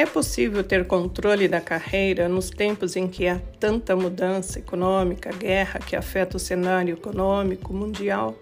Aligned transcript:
É 0.00 0.06
possível 0.06 0.64
ter 0.64 0.86
controle 0.86 1.46
da 1.46 1.60
carreira 1.60 2.26
nos 2.26 2.48
tempos 2.48 2.96
em 2.96 3.06
que 3.06 3.28
há 3.28 3.38
tanta 3.38 3.94
mudança 3.94 4.58
econômica, 4.58 5.30
guerra 5.30 5.78
que 5.78 5.94
afeta 5.94 6.38
o 6.38 6.40
cenário 6.40 6.94
econômico 6.94 7.74
mundial, 7.74 8.34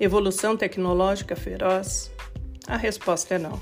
evolução 0.00 0.56
tecnológica 0.56 1.36
feroz? 1.36 2.10
A 2.66 2.78
resposta 2.78 3.34
é 3.34 3.38
não. 3.38 3.60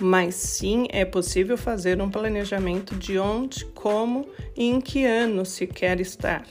Mas 0.00 0.34
sim 0.34 0.88
é 0.90 1.04
possível 1.04 1.56
fazer 1.56 2.02
um 2.02 2.10
planejamento 2.10 2.96
de 2.96 3.20
onde, 3.20 3.66
como 3.66 4.26
e 4.56 4.64
em 4.64 4.80
que 4.80 5.04
ano 5.04 5.46
se 5.46 5.68
quer 5.68 6.00
estar. 6.00 6.44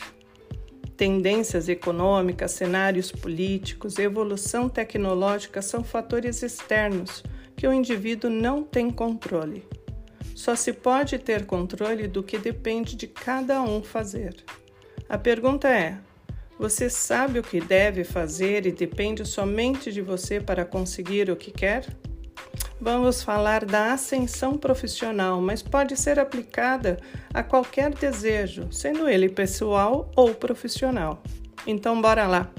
Tendências 0.95 1.67
econômicas, 1.67 2.51
cenários 2.51 3.11
políticos, 3.11 3.99
evolução 3.99 4.69
tecnológica 4.69 5.61
são 5.61 5.83
fatores 5.83 6.41
externos 6.41 7.21
que 7.57 7.67
o 7.67 7.73
indivíduo 7.73 8.29
não 8.29 8.63
tem 8.63 8.89
controle. 8.89 9.67
Só 10.43 10.57
se 10.57 10.73
pode 10.73 11.17
ter 11.19 11.45
controle 11.45 12.05
do 12.05 12.21
que 12.21 12.37
depende 12.37 12.97
de 12.97 13.07
cada 13.07 13.61
um 13.61 13.81
fazer. 13.81 14.43
A 15.07 15.17
pergunta 15.17 15.69
é: 15.69 15.97
você 16.59 16.89
sabe 16.89 17.39
o 17.39 17.43
que 17.43 17.61
deve 17.61 18.03
fazer 18.03 18.65
e 18.65 18.71
depende 18.73 19.25
somente 19.25 19.89
de 19.89 20.01
você 20.01 20.41
para 20.41 20.65
conseguir 20.65 21.29
o 21.29 21.37
que 21.37 21.49
quer? 21.49 21.85
Vamos 22.77 23.23
falar 23.23 23.63
da 23.63 23.93
ascensão 23.93 24.57
profissional, 24.57 25.39
mas 25.39 25.61
pode 25.61 25.95
ser 25.95 26.19
aplicada 26.19 26.99
a 27.33 27.41
qualquer 27.41 27.93
desejo, 27.93 28.67
sendo 28.69 29.07
ele 29.07 29.29
pessoal 29.29 30.11
ou 30.13 30.35
profissional. 30.35 31.23
Então, 31.65 32.01
bora 32.01 32.27
lá. 32.27 32.51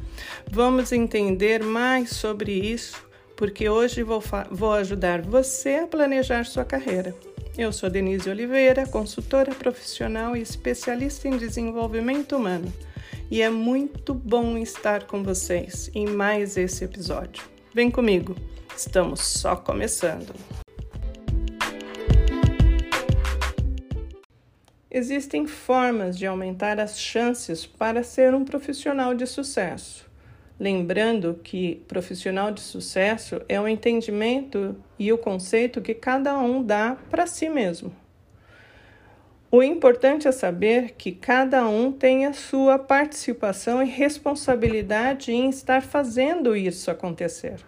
Vamos 0.50 0.90
entender 0.90 1.62
mais 1.62 2.12
sobre 2.12 2.50
isso, 2.50 3.06
porque 3.36 3.68
hoje 3.68 4.02
vou, 4.02 4.22
vou 4.50 4.72
ajudar 4.72 5.20
você 5.20 5.80
a 5.82 5.86
planejar 5.86 6.46
sua 6.46 6.64
carreira. 6.64 7.14
Eu 7.56 7.72
sou 7.72 7.88
Denise 7.88 8.28
Oliveira, 8.28 8.84
consultora 8.84 9.54
profissional 9.54 10.36
e 10.36 10.42
especialista 10.42 11.28
em 11.28 11.36
desenvolvimento 11.36 12.36
humano, 12.36 12.72
e 13.30 13.40
é 13.42 13.48
muito 13.48 14.12
bom 14.12 14.58
estar 14.58 15.04
com 15.04 15.22
vocês 15.22 15.88
em 15.94 16.04
mais 16.04 16.56
esse 16.56 16.82
episódio. 16.82 17.44
Vem 17.72 17.92
comigo, 17.92 18.34
estamos 18.76 19.20
só 19.20 19.54
começando. 19.54 20.34
Existem 24.90 25.46
formas 25.46 26.18
de 26.18 26.26
aumentar 26.26 26.80
as 26.80 26.98
chances 26.98 27.64
para 27.64 28.02
ser 28.02 28.34
um 28.34 28.44
profissional 28.44 29.14
de 29.14 29.28
sucesso. 29.28 30.10
Lembrando 30.58 31.40
que 31.42 31.82
profissional 31.88 32.52
de 32.52 32.60
sucesso 32.60 33.40
é 33.48 33.60
o 33.60 33.66
entendimento 33.66 34.76
e 34.96 35.12
o 35.12 35.18
conceito 35.18 35.82
que 35.82 35.94
cada 35.94 36.38
um 36.38 36.62
dá 36.62 36.96
para 37.10 37.26
si 37.26 37.48
mesmo. 37.48 37.92
O 39.50 39.62
importante 39.62 40.26
é 40.28 40.32
saber 40.32 40.92
que 40.92 41.12
cada 41.12 41.66
um 41.68 41.92
tem 41.92 42.26
a 42.26 42.32
sua 42.32 42.78
participação 42.78 43.82
e 43.82 43.86
responsabilidade 43.86 45.32
em 45.32 45.48
estar 45.48 45.82
fazendo 45.82 46.56
isso 46.56 46.90
acontecer. 46.90 47.60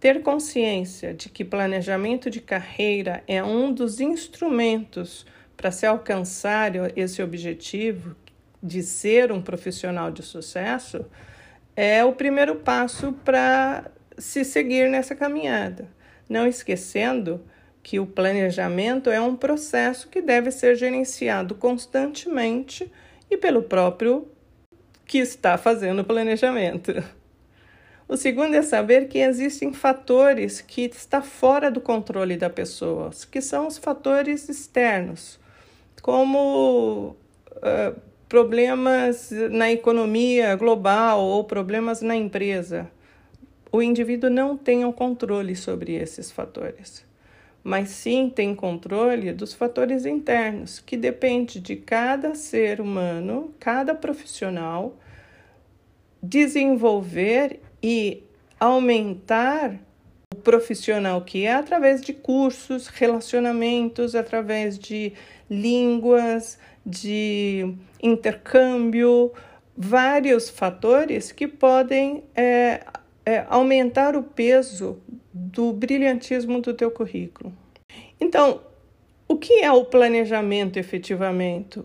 Ter 0.00 0.22
consciência 0.22 1.12
de 1.12 1.28
que 1.28 1.44
planejamento 1.44 2.30
de 2.30 2.40
carreira 2.40 3.22
é 3.26 3.42
um 3.42 3.72
dos 3.72 4.00
instrumentos 4.00 5.26
para 5.56 5.70
se 5.70 5.84
alcançar 5.84 6.72
esse 6.96 7.22
objetivo 7.22 8.14
de 8.62 8.82
ser 8.82 9.32
um 9.32 9.42
profissional 9.42 10.10
de 10.10 10.22
sucesso 10.22 11.04
é 11.80 12.04
o 12.04 12.12
primeiro 12.12 12.56
passo 12.56 13.12
para 13.24 13.88
se 14.18 14.44
seguir 14.44 14.90
nessa 14.90 15.14
caminhada. 15.14 15.88
Não 16.28 16.44
esquecendo 16.44 17.40
que 17.84 18.00
o 18.00 18.06
planejamento 18.06 19.08
é 19.10 19.20
um 19.20 19.36
processo 19.36 20.08
que 20.08 20.20
deve 20.20 20.50
ser 20.50 20.74
gerenciado 20.74 21.54
constantemente 21.54 22.90
e 23.30 23.36
pelo 23.36 23.62
próprio 23.62 24.26
que 25.06 25.18
está 25.18 25.56
fazendo 25.56 26.00
o 26.00 26.04
planejamento. 26.04 26.92
O 28.08 28.16
segundo 28.16 28.56
é 28.56 28.62
saber 28.62 29.06
que 29.06 29.18
existem 29.18 29.72
fatores 29.72 30.60
que 30.60 30.82
estão 30.82 31.22
fora 31.22 31.70
do 31.70 31.80
controle 31.80 32.36
da 32.36 32.50
pessoa, 32.50 33.10
que 33.30 33.40
são 33.40 33.68
os 33.68 33.78
fatores 33.78 34.48
externos, 34.48 35.38
como 36.02 37.14
uh, 37.52 38.07
problemas 38.28 39.30
na 39.50 39.72
economia 39.72 40.54
global 40.54 41.20
ou 41.20 41.44
problemas 41.44 42.02
na 42.02 42.14
empresa. 42.14 42.90
O 43.72 43.82
indivíduo 43.82 44.30
não 44.30 44.56
tem 44.56 44.84
o 44.84 44.92
controle 44.92 45.56
sobre 45.56 45.94
esses 45.94 46.30
fatores, 46.30 47.04
mas 47.64 47.90
sim 47.90 48.30
tem 48.34 48.54
controle 48.54 49.32
dos 49.32 49.54
fatores 49.54 50.06
internos, 50.06 50.78
que 50.78 50.96
depende 50.96 51.60
de 51.60 51.76
cada 51.76 52.34
ser 52.34 52.80
humano, 52.80 53.54
cada 53.58 53.94
profissional 53.94 54.96
desenvolver 56.22 57.60
e 57.82 58.24
aumentar 58.58 59.78
o 60.32 60.36
profissional 60.36 61.22
que 61.22 61.44
é 61.44 61.54
através 61.54 62.00
de 62.00 62.12
cursos, 62.12 62.88
relacionamentos, 62.88 64.14
através 64.14 64.78
de 64.78 65.12
línguas, 65.48 66.58
de 66.88 67.74
intercâmbio, 68.02 69.32
vários 69.76 70.48
fatores 70.48 71.30
que 71.30 71.46
podem 71.46 72.24
é, 72.34 72.84
é, 73.24 73.44
aumentar 73.48 74.16
o 74.16 74.22
peso 74.22 74.98
do 75.32 75.72
brilhantismo 75.72 76.60
do 76.60 76.72
teu 76.72 76.90
currículo. 76.90 77.52
Então, 78.20 78.62
o 79.28 79.36
que 79.36 79.60
é 79.60 79.70
o 79.70 79.84
planejamento 79.84 80.78
efetivamente? 80.78 81.82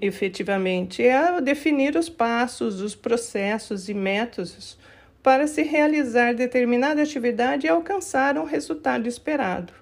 Efetivamente, 0.00 1.02
é 1.02 1.38
definir 1.42 1.96
os 1.96 2.08
passos, 2.08 2.80
os 2.80 2.94
processos 2.94 3.90
e 3.90 3.94
métodos 3.94 4.78
para 5.22 5.46
se 5.46 5.62
realizar 5.62 6.34
determinada 6.34 7.02
atividade 7.02 7.66
e 7.66 7.68
alcançar 7.68 8.38
um 8.38 8.44
resultado 8.44 9.06
esperado. 9.06 9.74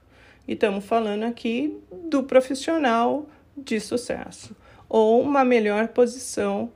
E 0.48 0.54
estamos 0.54 0.84
falando 0.84 1.22
aqui 1.22 1.78
do 2.08 2.24
profissional 2.24 3.28
de 3.56 3.80
sucesso 3.80 4.54
ou 4.88 5.20
uma 5.20 5.44
melhor 5.44 5.88
posição 5.88 6.70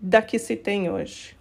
da 0.00 0.22
que 0.22 0.38
se 0.38 0.56
tem 0.56 0.90
hoje. 0.90 1.36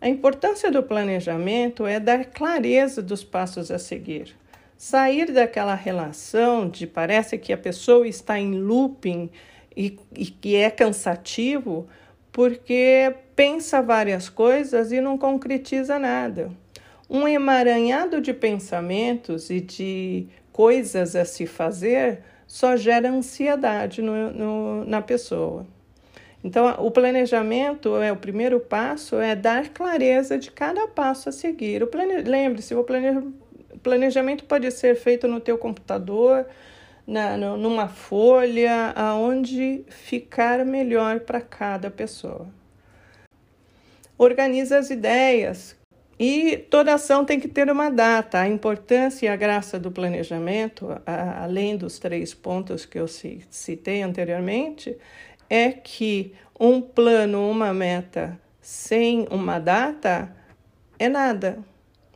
A 0.00 0.08
importância 0.08 0.70
do 0.70 0.82
planejamento 0.82 1.86
é 1.86 2.00
dar 2.00 2.24
clareza 2.24 3.02
dos 3.02 3.22
passos 3.22 3.70
a 3.70 3.78
seguir. 3.78 4.34
Sair 4.76 5.30
daquela 5.30 5.74
relação 5.74 6.68
de 6.68 6.86
parece 6.86 7.36
que 7.36 7.52
a 7.52 7.58
pessoa 7.58 8.08
está 8.08 8.38
em 8.38 8.54
looping 8.54 9.30
e, 9.76 9.98
e 10.16 10.26
que 10.26 10.56
é 10.56 10.70
cansativo 10.70 11.86
porque 12.32 13.14
pensa 13.36 13.82
várias 13.82 14.28
coisas 14.28 14.90
e 14.90 15.00
não 15.00 15.18
concretiza 15.18 15.98
nada. 15.98 16.50
Um 17.08 17.28
emaranhado 17.28 18.20
de 18.20 18.32
pensamentos 18.32 19.50
e 19.50 19.60
de 19.60 20.28
coisas 20.52 21.14
a 21.14 21.24
se 21.24 21.46
fazer 21.46 22.22
só 22.50 22.76
gera 22.76 23.08
ansiedade 23.08 24.02
no, 24.02 24.32
no, 24.32 24.84
na 24.84 25.00
pessoa. 25.00 25.64
Então, 26.42 26.66
o 26.84 26.90
planejamento 26.90 27.96
é 27.98 28.10
o 28.10 28.16
primeiro 28.16 28.58
passo, 28.58 29.20
é 29.20 29.36
dar 29.36 29.68
clareza 29.68 30.36
de 30.36 30.50
cada 30.50 30.88
passo 30.88 31.28
a 31.28 31.32
seguir. 31.32 31.86
Plane... 31.86 32.22
Lembre-se, 32.22 32.74
o 32.74 32.82
plane... 32.82 33.32
planejamento 33.84 34.44
pode 34.46 34.68
ser 34.72 34.96
feito 34.96 35.28
no 35.28 35.38
teu 35.38 35.56
computador, 35.56 36.44
na, 37.06 37.36
numa 37.36 37.86
folha, 37.86 38.92
aonde 38.96 39.84
ficar 39.88 40.66
melhor 40.66 41.20
para 41.20 41.40
cada 41.40 41.88
pessoa. 41.88 42.48
Organiza 44.18 44.76
as 44.76 44.90
ideias, 44.90 45.76
e 46.22 46.58
toda 46.58 46.92
ação 46.92 47.24
tem 47.24 47.40
que 47.40 47.48
ter 47.48 47.70
uma 47.70 47.88
data. 47.88 48.40
A 48.40 48.46
importância 48.46 49.24
e 49.24 49.28
a 49.30 49.36
graça 49.36 49.78
do 49.78 49.90
planejamento, 49.90 50.90
a, 51.06 51.44
além 51.44 51.78
dos 51.78 51.98
três 51.98 52.34
pontos 52.34 52.84
que 52.84 52.98
eu 52.98 53.06
citei 53.08 54.02
anteriormente, 54.02 54.98
é 55.48 55.72
que 55.72 56.34
um 56.60 56.82
plano, 56.82 57.48
uma 57.48 57.72
meta 57.72 58.38
sem 58.60 59.26
uma 59.30 59.58
data 59.58 60.30
é 60.98 61.08
nada, 61.08 61.58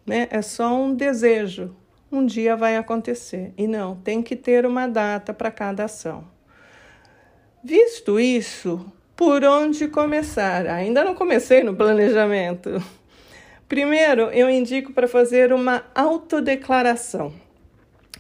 né? 0.05 0.29
É 0.31 0.43
só 0.43 0.79
um 0.79 0.95
desejo. 0.95 1.75
Um 2.13 2.27
dia 2.27 2.55
vai 2.55 2.77
acontecer. 2.77 3.55
E 3.57 3.67
não, 3.67 3.97
tem 3.97 4.23
que 4.23 4.37
ter 4.37 4.67
uma 4.67 4.87
data 4.87 5.33
para 5.33 5.51
cada 5.51 5.85
ação. 5.85 6.27
Visto 7.65 8.21
isso, 8.21 8.85
por 9.17 9.43
onde 9.45 9.89
começar? 9.89 10.67
Ainda 10.67 11.03
não 11.03 11.15
comecei 11.15 11.65
no 11.65 11.75
planejamento. 11.75 12.71
Primeiro, 13.69 14.23
eu 14.31 14.49
indico 14.51 14.93
para 14.93 15.09
fazer 15.09 15.53
uma 15.53 15.85
autodeclaração. 15.95 17.33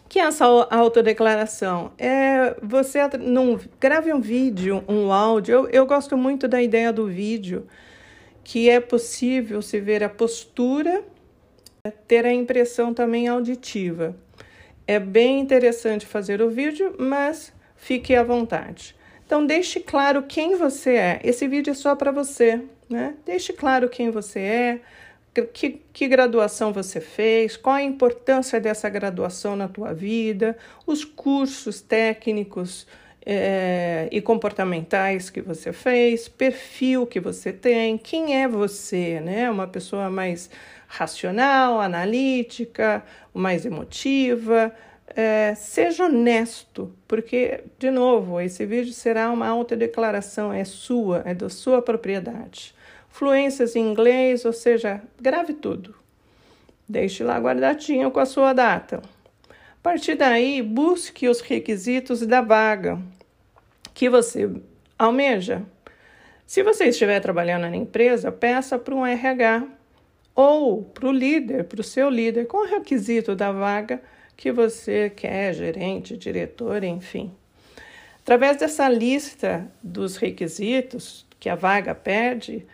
Que 0.08 0.18
é 0.18 0.22
essa 0.22 0.44
autodeclaração? 0.44 1.92
É 1.98 2.56
você 2.62 3.00
num, 3.18 3.58
grave 3.80 4.12
um 4.12 4.20
vídeo, 4.20 4.84
um 4.88 5.12
áudio. 5.12 5.52
Eu, 5.52 5.68
eu 5.68 5.86
gosto 5.86 6.16
muito 6.16 6.46
da 6.48 6.62
ideia 6.62 6.92
do 6.92 7.06
vídeo, 7.06 7.66
que 8.42 8.70
é 8.70 8.80
possível 8.80 9.60
se 9.60 9.80
ver 9.80 10.02
a 10.02 10.08
postura, 10.08 11.02
ter 12.06 12.24
a 12.24 12.32
impressão 12.32 12.94
também 12.94 13.28
auditiva. 13.28 14.16
É 14.86 14.98
bem 14.98 15.40
interessante 15.40 16.06
fazer 16.06 16.40
o 16.40 16.50
vídeo, 16.50 16.94
mas 16.98 17.52
fique 17.76 18.14
à 18.14 18.22
vontade. 18.22 18.94
Então, 19.26 19.44
deixe 19.44 19.80
claro 19.80 20.22
quem 20.22 20.56
você 20.56 20.90
é. 20.90 21.20
Esse 21.24 21.48
vídeo 21.48 21.70
é 21.70 21.74
só 21.74 21.96
para 21.96 22.12
você, 22.12 22.62
né? 22.88 23.14
Deixe 23.24 23.52
claro 23.52 23.88
quem 23.88 24.10
você 24.10 24.40
é, 24.40 24.80
que, 25.42 25.82
que 25.92 26.08
graduação 26.08 26.72
você 26.72 27.00
fez, 27.00 27.56
qual 27.56 27.76
a 27.76 27.82
importância 27.82 28.60
dessa 28.60 28.88
graduação 28.88 29.56
na 29.56 29.68
tua 29.68 29.92
vida, 29.92 30.56
os 30.86 31.04
cursos 31.04 31.80
técnicos 31.80 32.86
é, 33.26 34.08
e 34.12 34.20
comportamentais 34.20 35.30
que 35.30 35.40
você 35.40 35.72
fez, 35.72 36.28
perfil 36.28 37.06
que 37.06 37.18
você 37.18 37.52
tem, 37.52 37.96
quem 37.96 38.42
é 38.42 38.46
você, 38.46 39.20
né? 39.20 39.50
Uma 39.50 39.66
pessoa 39.66 40.10
mais 40.10 40.50
racional, 40.86 41.80
analítica, 41.80 43.02
mais 43.32 43.64
emotiva. 43.64 44.72
É, 45.16 45.54
seja 45.54 46.06
honesto, 46.06 46.92
porque, 47.06 47.64
de 47.78 47.90
novo, 47.90 48.40
esse 48.40 48.64
vídeo 48.66 48.92
será 48.92 49.30
uma 49.30 49.46
autodeclaração, 49.46 50.52
é 50.52 50.64
sua, 50.64 51.22
é 51.24 51.34
da 51.34 51.48
sua 51.48 51.80
propriedade. 51.80 52.73
Fluências 53.14 53.76
em 53.76 53.92
inglês, 53.92 54.44
ou 54.44 54.52
seja, 54.52 55.00
grave 55.20 55.52
tudo. 55.52 55.94
Deixe 56.88 57.22
lá 57.22 57.38
guardadinho 57.38 58.10
com 58.10 58.18
a 58.18 58.26
sua 58.26 58.52
data. 58.52 59.00
A 59.48 59.80
partir 59.80 60.16
daí, 60.16 60.60
busque 60.60 61.28
os 61.28 61.40
requisitos 61.40 62.26
da 62.26 62.40
vaga 62.40 63.00
que 63.94 64.10
você 64.10 64.50
almeja. 64.98 65.62
Se 66.44 66.64
você 66.64 66.86
estiver 66.86 67.20
trabalhando 67.20 67.70
na 67.70 67.76
empresa, 67.76 68.32
peça 68.32 68.80
para 68.80 68.96
um 68.96 69.06
RH 69.06 69.64
ou 70.34 70.82
para 70.82 71.06
o 71.06 71.12
líder, 71.12 71.66
para 71.66 71.82
o 71.82 71.84
seu 71.84 72.10
líder, 72.10 72.48
qual 72.48 72.64
o 72.64 72.68
requisito 72.68 73.36
da 73.36 73.52
vaga 73.52 74.02
que 74.36 74.50
você 74.50 75.08
quer, 75.08 75.54
gerente, 75.54 76.16
diretor, 76.16 76.82
enfim. 76.82 77.32
Através 78.22 78.56
dessa 78.56 78.88
lista 78.88 79.70
dos 79.80 80.16
requisitos 80.16 81.24
que 81.38 81.48
a 81.48 81.54
vaga 81.54 81.94
pede, 81.94 82.66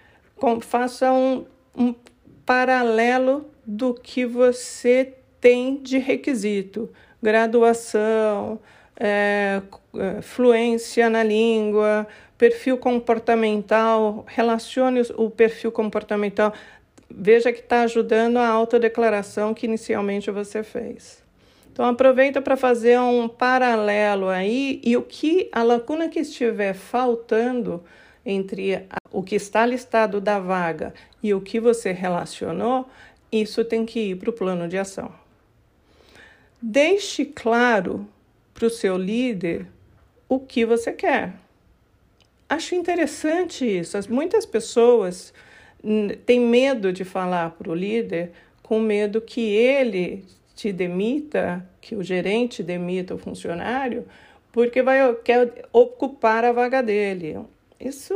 faça 0.61 1.13
um, 1.13 1.45
um 1.77 1.95
paralelo 2.45 3.47
do 3.65 3.95
que 3.95 4.27
você 4.27 5.15
tem 5.41 5.77
de 5.77 5.99
requisito, 5.99 6.91
graduação, 7.23 8.59
é, 8.99 9.63
é 9.97 10.23
fluência 10.23 11.09
na 11.09 11.23
língua, 11.23 12.07
perfil 12.37 12.77
comportamental, 12.77 14.25
relacione 14.27 15.03
o 15.17 15.31
perfil 15.31 15.71
comportamental 15.71 16.53
veja 17.11 17.53
que 17.53 17.61
está 17.61 17.83
ajudando 17.83 18.37
a 18.37 18.49
autodeclaração 18.49 19.53
que 19.53 19.67
inicialmente 19.67 20.31
você 20.31 20.63
fez. 20.63 21.23
Então 21.73 21.85
aproveita 21.85 22.41
para 22.41 22.57
fazer 22.57 22.99
um 23.01 23.29
paralelo 23.29 24.29
aí 24.29 24.81
e 24.85 24.97
o 24.97 25.03
que 25.03 25.49
a 25.53 25.63
lacuna 25.63 26.09
que 26.09 26.21
estiver 26.21 26.75
faltando 26.75 27.83
entre 28.31 28.87
o 29.11 29.23
que 29.23 29.35
está 29.35 29.67
listado 29.67 30.21
da 30.21 30.39
vaga 30.39 30.95
e 31.23 31.35
o 31.35 31.41
que 31.41 31.59
você 31.59 31.91
relacionou, 31.91 32.89
isso 33.33 33.65
tem 33.65 33.85
que 33.85 34.11
ir 34.11 34.17
para 34.17 34.31
o 34.31 34.33
plano 34.33 34.69
de 34.69 34.79
ação. 34.79 35.13
Deixe 36.63 37.25
claro 37.25 38.07
para 38.55 38.67
o 38.67 38.71
seu 38.71 38.97
líder 38.97 39.67
o 40.29 40.39
que 40.39 40.65
você 40.65 40.93
quer. 40.93 41.35
Acho 42.49 42.75
interessante 42.75 43.65
isso. 43.65 43.97
Muitas 44.09 44.47
pessoas 44.47 45.33
tem 46.27 46.41
medo 46.41 46.93
de 46.93 47.05
falar 47.05 47.51
para 47.51 47.71
o 47.71 47.75
líder, 47.75 48.33
com 48.63 48.79
medo 48.79 49.21
que 49.21 49.41
ele 49.41 50.25
te 50.55 50.73
demita, 50.73 51.67
que 51.81 51.97
o 51.97 52.03
gerente 52.03 52.63
demita 52.63 53.15
o 53.15 53.19
funcionário, 53.19 54.07
porque 54.53 54.83
vai 54.83 55.15
quer 55.25 55.65
ocupar 55.73 56.45
a 56.45 56.53
vaga 56.53 56.83
dele. 56.83 57.39
Isso 57.81 58.15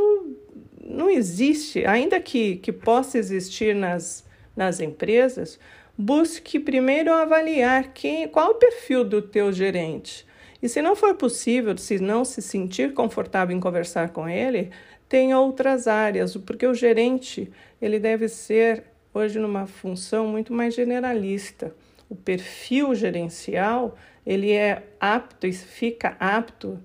não 0.79 1.09
existe, 1.09 1.85
ainda 1.85 2.19
que, 2.19 2.57
que 2.57 2.71
possa 2.71 3.17
existir 3.17 3.73
nas, 3.73 4.23
nas 4.55 4.79
empresas, 4.79 5.59
busque 5.97 6.59
primeiro 6.59 7.11
avaliar 7.11 7.91
quem, 7.93 8.27
qual 8.27 8.51
o 8.51 8.55
perfil 8.55 9.03
do 9.03 9.21
teu 9.21 9.51
gerente. 9.51 10.25
E 10.61 10.69
se 10.69 10.81
não 10.81 10.95
for 10.95 11.15
possível, 11.15 11.77
se 11.77 11.99
não 11.99 12.23
se 12.23 12.41
sentir 12.41 12.93
confortável 12.93 13.55
em 13.55 13.59
conversar 13.59 14.09
com 14.09 14.29
ele, 14.29 14.71
tem 15.09 15.33
outras 15.33 15.87
áreas, 15.87 16.35
porque 16.37 16.65
o 16.65 16.73
gerente 16.73 17.51
ele 17.81 17.99
deve 17.99 18.27
ser 18.27 18.83
hoje 19.13 19.39
numa 19.39 19.65
função 19.65 20.27
muito 20.27 20.53
mais 20.53 20.73
generalista. 20.73 21.75
O 22.09 22.15
perfil 22.15 22.93
gerencial 22.93 23.97
ele 24.25 24.51
é 24.51 24.83
apto 24.99 25.47
e 25.47 25.53
fica 25.53 26.15
apto 26.19 26.79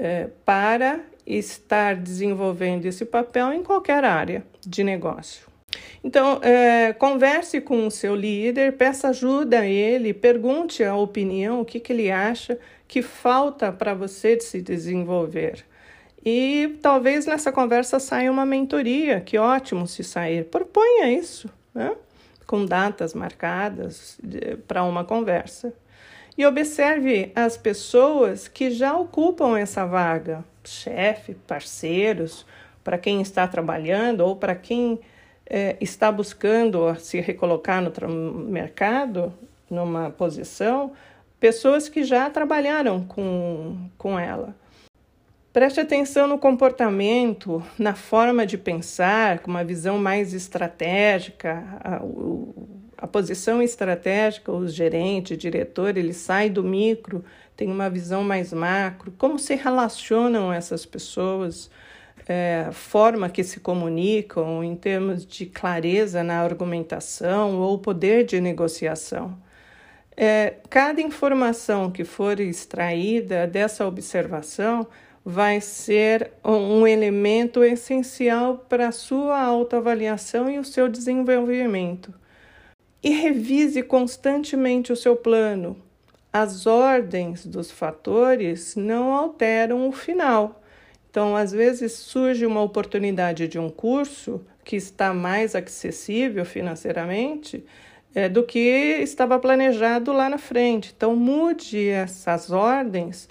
é, 0.00 0.28
para 0.46 1.00
estar 1.26 1.94
desenvolvendo 1.94 2.86
esse 2.86 3.04
papel 3.04 3.52
em 3.52 3.62
qualquer 3.62 4.02
área 4.02 4.42
de 4.66 4.82
negócio. 4.82 5.46
Então, 6.02 6.40
é, 6.42 6.94
converse 6.94 7.60
com 7.60 7.86
o 7.86 7.90
seu 7.90 8.16
líder, 8.16 8.76
peça 8.78 9.08
ajuda 9.08 9.60
a 9.60 9.66
ele, 9.66 10.14
pergunte 10.14 10.82
a 10.82 10.96
opinião, 10.96 11.60
o 11.60 11.64
que, 11.64 11.78
que 11.78 11.92
ele 11.92 12.10
acha 12.10 12.58
que 12.88 13.02
falta 13.02 13.70
para 13.70 13.92
você 13.94 14.34
de 14.34 14.42
se 14.42 14.62
desenvolver. 14.62 15.64
E 16.24 16.78
talvez 16.82 17.26
nessa 17.26 17.52
conversa 17.52 18.00
saia 18.00 18.32
uma 18.32 18.46
mentoria, 18.46 19.20
que 19.20 19.38
ótimo 19.38 19.86
se 19.86 20.02
sair. 20.02 20.44
Proponha 20.46 21.12
isso, 21.12 21.48
né? 21.74 21.92
com 22.46 22.64
datas 22.64 23.14
marcadas 23.14 24.18
para 24.66 24.82
uma 24.82 25.04
conversa. 25.04 25.72
E 26.40 26.46
observe 26.46 27.30
as 27.34 27.58
pessoas 27.58 28.48
que 28.48 28.70
já 28.70 28.96
ocupam 28.96 29.58
essa 29.58 29.84
vaga, 29.84 30.42
chefe, 30.64 31.34
parceiros, 31.34 32.46
para 32.82 32.96
quem 32.96 33.20
está 33.20 33.46
trabalhando 33.46 34.22
ou 34.22 34.34
para 34.34 34.54
quem 34.54 34.98
é, 35.44 35.76
está 35.82 36.10
buscando 36.10 36.94
se 36.98 37.20
recolocar 37.20 37.82
no 37.82 38.32
mercado, 38.32 39.34
numa 39.68 40.08
posição, 40.08 40.92
pessoas 41.38 41.90
que 41.90 42.04
já 42.04 42.30
trabalharam 42.30 43.04
com, 43.04 43.76
com 43.98 44.18
ela. 44.18 44.56
Preste 45.52 45.80
atenção 45.80 46.26
no 46.26 46.38
comportamento, 46.38 47.62
na 47.78 47.94
forma 47.94 48.46
de 48.46 48.56
pensar, 48.56 49.40
com 49.40 49.50
uma 49.50 49.62
visão 49.62 49.98
mais 49.98 50.32
estratégica. 50.32 51.62
A 53.00 53.06
posição 53.06 53.62
estratégica, 53.62 54.52
o 54.52 54.68
gerente, 54.68 55.34
o 55.34 55.36
diretor, 55.36 55.96
ele 55.96 56.12
sai 56.12 56.50
do 56.50 56.62
micro, 56.62 57.24
tem 57.56 57.70
uma 57.70 57.88
visão 57.88 58.22
mais 58.22 58.52
macro. 58.52 59.12
Como 59.16 59.38
se 59.38 59.54
relacionam 59.54 60.52
essas 60.52 60.84
pessoas, 60.84 61.70
é, 62.28 62.68
forma 62.72 63.28
que 63.28 63.42
se 63.42 63.58
comunicam 63.60 64.62
em 64.62 64.76
termos 64.76 65.26
de 65.26 65.46
clareza 65.46 66.22
na 66.22 66.40
argumentação 66.40 67.58
ou 67.58 67.78
poder 67.78 68.24
de 68.24 68.40
negociação. 68.40 69.36
É, 70.16 70.56
cada 70.68 71.00
informação 71.00 71.90
que 71.90 72.04
for 72.04 72.38
extraída 72.38 73.46
dessa 73.46 73.86
observação 73.86 74.86
vai 75.24 75.60
ser 75.60 76.32
um 76.44 76.86
elemento 76.86 77.64
essencial 77.64 78.58
para 78.68 78.88
a 78.88 78.92
sua 78.92 79.40
autoavaliação 79.40 80.50
e 80.50 80.58
o 80.58 80.64
seu 80.64 80.88
desenvolvimento. 80.88 82.12
E 83.02 83.10
revise 83.10 83.82
constantemente 83.82 84.92
o 84.92 84.96
seu 84.96 85.16
plano. 85.16 85.76
As 86.32 86.66
ordens 86.66 87.44
dos 87.44 87.70
fatores 87.70 88.76
não 88.76 89.12
alteram 89.12 89.88
o 89.88 89.92
final. 89.92 90.62
Então, 91.10 91.34
às 91.34 91.50
vezes 91.50 91.92
surge 91.92 92.46
uma 92.46 92.62
oportunidade 92.62 93.48
de 93.48 93.58
um 93.58 93.68
curso 93.68 94.40
que 94.64 94.76
está 94.76 95.12
mais 95.12 95.56
acessível 95.56 96.44
financeiramente 96.44 97.64
é, 98.14 98.28
do 98.28 98.44
que 98.44 98.58
estava 99.02 99.38
planejado 99.38 100.12
lá 100.12 100.28
na 100.28 100.38
frente. 100.38 100.92
Então, 100.96 101.16
mude 101.16 101.88
essas 101.88 102.50
ordens 102.50 103.28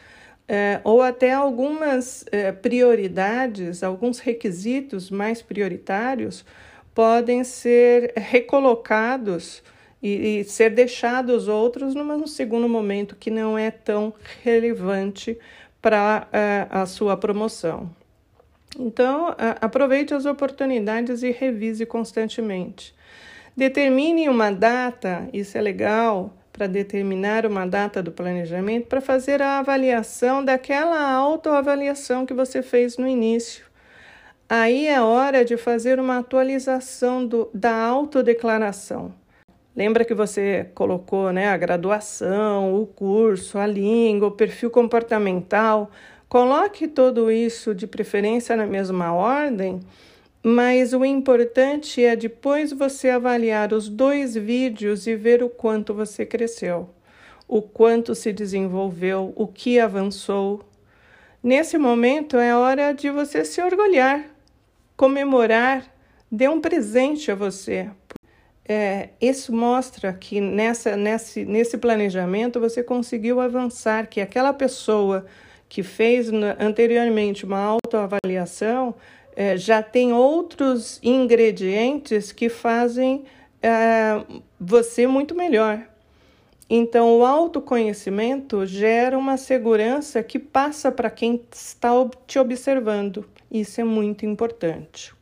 é, 0.48 0.82
ou 0.84 1.02
até 1.02 1.32
algumas 1.32 2.26
é, 2.32 2.52
prioridades, 2.52 3.84
alguns 3.84 4.20
requisitos 4.20 5.12
mais 5.12 5.42
prioritários 5.42 6.44
podem 7.00 7.46
ser 7.46 8.12
recolocados 8.18 9.64
e, 10.04 10.40
e 10.40 10.44
ser 10.44 10.72
deixados 10.72 11.48
outros 11.48 11.96
num 11.96 12.28
segundo 12.28 12.68
momento 12.68 13.16
que 13.16 13.32
não 13.32 13.58
é 13.58 13.72
tão 13.72 14.14
relevante 14.44 15.40
para 15.82 16.28
é, 16.34 16.68
a 16.70 16.86
sua 16.86 17.16
promoção. 17.16 17.90
Então, 18.78 19.34
aproveite 19.62 20.14
as 20.14 20.26
oportunidades 20.26 21.24
e 21.24 21.32
revise 21.32 21.86
constantemente. 21.86 22.94
Determine 23.56 24.28
uma 24.28 24.52
data, 24.52 25.26
isso 25.32 25.58
é 25.58 25.62
legal, 25.62 26.34
para 26.52 26.68
determinar 26.68 27.46
uma 27.46 27.66
data 27.66 28.04
do 28.04 28.12
planejamento 28.12 28.88
para 28.88 29.00
fazer 29.00 29.42
a 29.42 29.60
avaliação 29.60 30.44
daquela 30.44 31.10
autoavaliação 31.14 32.26
que 32.26 32.34
você 32.34 32.62
fez 32.62 32.98
no 32.98 33.08
início. 33.08 33.69
Aí 34.52 34.88
é 34.88 35.00
hora 35.00 35.46
de 35.46 35.56
fazer 35.58 36.00
uma 36.00 36.18
atualização 36.18 37.24
do, 37.24 37.52
da 37.54 37.72
autodeclaração. 37.72 39.14
Lembra 39.76 40.04
que 40.04 40.16
você 40.16 40.72
colocou 40.74 41.32
né, 41.32 41.50
a 41.50 41.56
graduação, 41.56 42.74
o 42.74 42.88
curso, 42.88 43.60
a 43.60 43.68
língua, 43.68 44.30
o 44.30 44.32
perfil 44.32 44.72
comportamental. 44.72 45.92
Coloque 46.28 46.88
tudo 46.88 47.30
isso 47.30 47.76
de 47.76 47.86
preferência 47.86 48.56
na 48.56 48.66
mesma 48.66 49.14
ordem, 49.14 49.82
mas 50.42 50.94
o 50.94 51.06
importante 51.06 52.04
é 52.04 52.16
depois 52.16 52.74
você 52.74 53.12
avaliar 53.12 53.72
os 53.72 53.88
dois 53.88 54.34
vídeos 54.34 55.06
e 55.06 55.16
ver 55.16 55.44
o 55.44 55.50
quanto 55.50 55.94
você 55.94 56.26
cresceu, 56.26 56.90
o 57.48 57.62
quanto 57.62 58.16
se 58.16 58.34
desenvolveu, 58.34 59.32
o 59.36 59.46
que 59.46 59.80
avançou. 59.80 60.62
Nesse 61.44 61.78
momento 61.78 62.36
é 62.36 62.56
hora 62.56 62.94
de 62.94 63.12
você 63.12 63.46
se 63.46 63.62
orgulhar, 63.62 64.39
comemorar, 65.00 65.86
dê 66.30 66.50
um 66.50 66.60
presente 66.60 67.32
a 67.32 67.36
você, 67.36 67.90
é, 68.68 69.12
isso 69.22 69.56
mostra 69.56 70.12
que 70.12 70.42
nessa, 70.42 70.98
nesse, 70.98 71.46
nesse 71.46 71.78
planejamento 71.78 72.60
você 72.60 72.84
conseguiu 72.84 73.40
avançar, 73.40 74.08
que 74.08 74.20
aquela 74.20 74.52
pessoa 74.52 75.26
que 75.70 75.84
fez 75.84 76.30
anteriormente 76.60 77.46
uma 77.46 77.62
autoavaliação 77.62 78.94
é, 79.38 79.56
já 79.56 79.82
tem 79.82 80.12
outros 80.12 81.00
ingredientes 81.02 82.34
que 82.34 82.50
fazem 82.50 83.24
é, 83.64 84.22
você 84.60 85.08
muito 85.08 85.34
melhor. 85.34 85.82
Então, 86.70 87.18
o 87.20 87.26
autoconhecimento 87.26 88.66
gera 88.66 89.18
uma 89.18 89.38
segurança 89.38 90.22
que 90.22 90.38
passa 90.38 90.92
para 90.92 91.10
quem 91.10 91.42
está 91.54 91.90
te 92.28 92.38
observando. 92.38 93.26
Isso 93.52 93.82
é 93.82 93.84
muito 93.84 94.26
importante. 94.26 95.14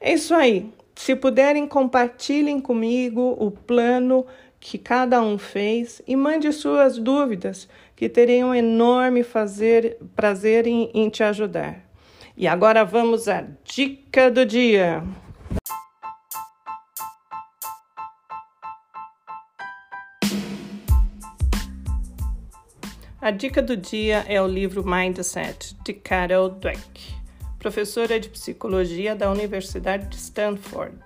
É 0.00 0.14
isso 0.14 0.34
aí. 0.34 0.72
Se 0.94 1.14
puderem, 1.14 1.66
compartilhem 1.66 2.60
comigo 2.60 3.36
o 3.38 3.50
plano 3.50 4.26
que 4.58 4.76
cada 4.76 5.22
um 5.22 5.38
fez 5.38 6.02
e 6.06 6.14
mande 6.14 6.52
suas 6.52 6.98
dúvidas, 6.98 7.68
que 7.96 8.08
terei 8.08 8.44
um 8.44 8.54
enorme 8.54 9.22
fazer, 9.22 9.96
prazer 10.14 10.66
em, 10.66 10.90
em 10.92 11.08
te 11.08 11.22
ajudar. 11.22 11.82
E 12.36 12.46
agora 12.46 12.84
vamos 12.84 13.28
à 13.28 13.44
dica 13.64 14.30
do 14.30 14.44
dia. 14.44 15.02
A 23.20 23.30
dica 23.30 23.60
do 23.60 23.76
dia 23.76 24.24
é 24.26 24.40
o 24.40 24.46
livro 24.46 24.82
Mindset, 24.86 25.76
de 25.84 25.92
Carol 25.92 26.48
Dweck 26.48 27.19
professora 27.60 28.18
de 28.18 28.30
psicologia 28.30 29.14
da 29.14 29.30
Universidade 29.30 30.08
de 30.08 30.16
Stanford 30.16 30.96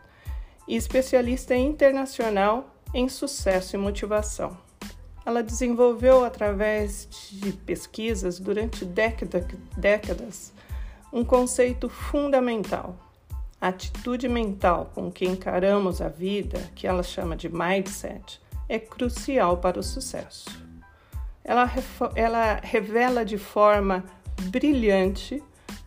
e 0.69 0.77
especialista 0.77 1.55
internacional 1.57 2.73
em 2.95 3.09
sucesso 3.09 3.75
e 3.75 3.79
motivação. 3.79 4.57
Ela 5.27 5.43
desenvolveu, 5.43 6.25
através 6.25 7.09
de 7.11 7.53
pesquisas 7.53 8.39
durante 8.39 8.85
décadas, 8.85 10.53
um 11.13 11.25
conceito 11.25 11.89
fundamental. 11.89 12.97
A 13.61 13.69
atitude 13.69 14.29
mental 14.29 14.93
com 14.95 15.11
que 15.11 15.27
encaramos 15.27 16.01
a 16.01 16.09
vida, 16.09 16.71
que 16.77 16.87
ela 16.87 17.03
chama 17.03 17.35
de 17.35 17.49
mindset, 17.49 18.41
é 18.69 18.79
crucial 18.79 19.57
para 19.57 19.81
o 19.81 19.83
sucesso. 19.83 20.63
Ela, 21.43 21.69
ela 22.15 22.61
revela 22.63 23.25
de 23.25 23.39
forma 23.39 24.05
brilhante 24.51 25.43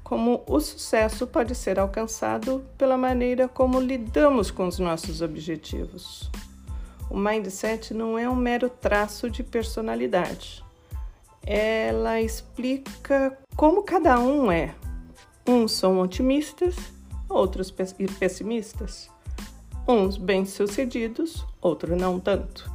como 0.08 0.42
o 0.48 0.58
sucesso 0.62 1.28
pode 1.28 1.54
ser 1.54 1.78
alcançado 1.78 2.64
pela 2.78 2.98
maneira 2.98 3.46
como 3.46 3.78
lidamos 3.78 4.50
com 4.50 4.66
os 4.66 4.80
nossos 4.80 5.22
objetivos. 5.22 6.32
O 7.10 7.18
mindset 7.18 7.94
não 7.94 8.18
é 8.18 8.30
um 8.30 8.34
mero 8.34 8.70
traço 8.70 9.30
de 9.30 9.44
personalidade. 9.44 10.64
Ela 11.46 12.22
explica 12.22 13.38
como 13.54 13.84
cada 13.84 14.18
um 14.18 14.50
é. 14.50 14.74
Uns 15.46 15.74
são 15.74 16.00
otimistas, 16.00 16.78
outros 17.28 17.70
pessimistas. 17.70 19.10
Uns 19.86 20.16
bem-sucedidos, 20.16 21.46
outros 21.60 22.00
não 22.00 22.18
tanto. 22.18 22.72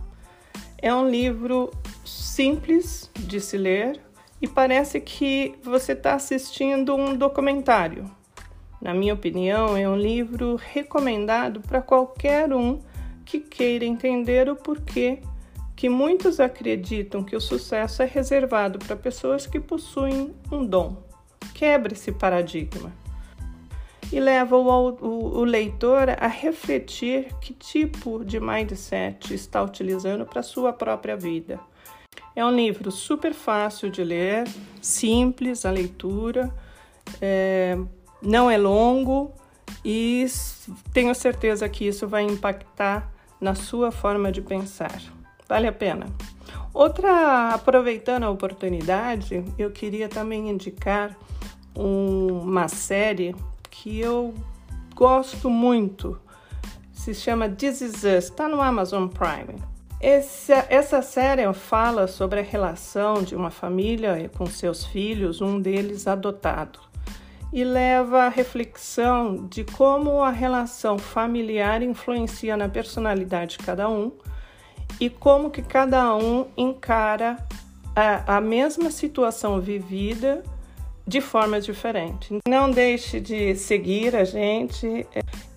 É 0.76 0.94
um 0.94 1.08
livro 1.08 1.70
simples 2.04 3.10
de 3.18 3.40
se 3.40 3.56
ler, 3.56 4.02
e 4.42 4.48
parece 4.48 5.00
que 5.00 5.54
você 5.62 5.92
está 5.92 6.14
assistindo 6.14 6.96
um 6.96 7.16
documentário. 7.16 8.10
Na 8.80 8.92
minha 8.92 9.14
opinião, 9.14 9.76
é 9.76 9.88
um 9.88 9.96
livro 9.96 10.56
recomendado 10.56 11.60
para 11.60 11.80
qualquer 11.80 12.52
um 12.52 12.80
que 13.24 13.38
queira 13.38 13.84
entender 13.84 14.50
o 14.50 14.56
porquê 14.56 15.20
que 15.76 15.88
muitos 15.88 16.40
acreditam 16.40 17.22
que 17.22 17.36
o 17.36 17.40
sucesso 17.40 18.02
é 18.02 18.04
reservado 18.04 18.80
para 18.80 18.96
pessoas 18.96 19.46
que 19.46 19.60
possuem 19.60 20.34
um 20.50 20.66
dom. 20.66 20.96
Quebre 21.54 21.94
esse 21.94 22.10
paradigma 22.10 22.92
e 24.12 24.18
leva 24.18 24.56
o, 24.56 24.88
o, 24.90 25.38
o 25.38 25.44
leitor 25.44 26.10
a 26.18 26.26
refletir 26.26 27.32
que 27.40 27.54
tipo 27.54 28.24
de 28.24 28.40
mindset 28.40 29.32
está 29.32 29.62
utilizando 29.62 30.26
para 30.26 30.42
sua 30.42 30.72
própria 30.72 31.16
vida. 31.16 31.60
É 32.34 32.44
um 32.44 32.50
livro 32.50 32.90
super 32.90 33.34
fácil 33.34 33.90
de 33.90 34.02
ler, 34.02 34.48
simples 34.80 35.66
a 35.66 35.70
leitura, 35.70 36.52
é, 37.20 37.76
não 38.22 38.50
é 38.50 38.56
longo 38.56 39.32
e 39.84 40.26
tenho 40.92 41.14
certeza 41.14 41.68
que 41.68 41.86
isso 41.86 42.08
vai 42.08 42.22
impactar 42.22 43.10
na 43.40 43.54
sua 43.54 43.90
forma 43.90 44.32
de 44.32 44.40
pensar. 44.40 45.00
Vale 45.48 45.66
a 45.66 45.72
pena. 45.72 46.06
Outra, 46.72 47.50
aproveitando 47.50 48.24
a 48.24 48.30
oportunidade, 48.30 49.44
eu 49.58 49.70
queria 49.70 50.08
também 50.08 50.48
indicar 50.48 51.14
um, 51.76 52.40
uma 52.40 52.68
série 52.68 53.34
que 53.70 54.00
eu 54.00 54.32
gosto 54.94 55.50
muito. 55.50 56.18
Se 56.92 57.12
chama 57.14 57.48
This 57.48 57.80
Is 57.82 57.94
Us, 57.96 58.04
está 58.04 58.48
no 58.48 58.62
Amazon 58.62 59.08
Prime. 59.08 59.71
Essa, 60.02 60.66
essa 60.68 61.00
série 61.00 61.50
fala 61.54 62.08
sobre 62.08 62.40
a 62.40 62.42
relação 62.42 63.22
de 63.22 63.36
uma 63.36 63.52
família 63.52 64.28
com 64.36 64.46
seus 64.46 64.84
filhos, 64.84 65.40
um 65.40 65.60
deles 65.60 66.08
adotado, 66.08 66.80
e 67.52 67.62
leva 67.62 68.24
à 68.24 68.28
reflexão 68.28 69.46
de 69.46 69.62
como 69.62 70.20
a 70.20 70.30
relação 70.30 70.98
familiar 70.98 71.82
influencia 71.82 72.56
na 72.56 72.68
personalidade 72.68 73.58
de 73.58 73.64
cada 73.64 73.88
um 73.88 74.10
e 74.98 75.08
como 75.08 75.52
que 75.52 75.62
cada 75.62 76.16
um 76.16 76.48
encara 76.56 77.38
a, 77.94 78.38
a 78.38 78.40
mesma 78.40 78.90
situação 78.90 79.60
vivida 79.60 80.42
de 81.06 81.20
forma 81.20 81.60
diferente. 81.60 82.40
Não 82.48 82.68
deixe 82.68 83.20
de 83.20 83.54
seguir 83.54 84.16
a 84.16 84.24
gente. 84.24 85.06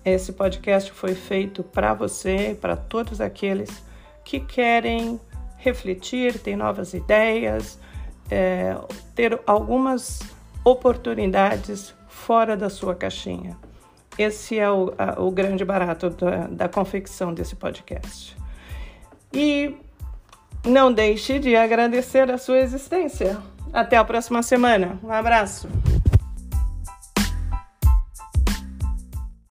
Esse 0.04 0.32
podcast 0.32 0.92
foi 0.92 1.16
feito 1.16 1.64
para 1.64 1.94
você 1.94 2.52
e 2.52 2.54
para 2.54 2.76
todos 2.76 3.20
aqueles 3.20 3.84
que 4.26 4.40
querem 4.40 5.20
refletir, 5.56 6.40
ter 6.40 6.56
novas 6.56 6.92
ideias, 6.92 7.78
é, 8.28 8.76
ter 9.14 9.40
algumas 9.46 10.18
oportunidades 10.64 11.94
fora 12.08 12.56
da 12.56 12.68
sua 12.68 12.94
caixinha. 12.94 13.56
Esse 14.18 14.58
é 14.58 14.68
o, 14.68 14.92
a, 14.98 15.22
o 15.22 15.30
grande 15.30 15.64
barato 15.64 16.10
da, 16.10 16.48
da 16.48 16.68
confecção 16.68 17.32
desse 17.32 17.54
podcast. 17.54 18.36
E 19.32 19.76
não 20.64 20.92
deixe 20.92 21.38
de 21.38 21.54
agradecer 21.54 22.28
a 22.28 22.36
sua 22.36 22.58
existência. 22.58 23.38
Até 23.72 23.96
a 23.96 24.04
próxima 24.04 24.42
semana. 24.42 24.98
Um 25.04 25.12
abraço. 25.12 25.68